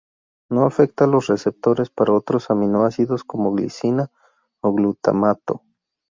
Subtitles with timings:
[0.49, 4.09] No afecta los receptores para otros aminoácidos como glicina
[4.59, 5.61] o glutamato.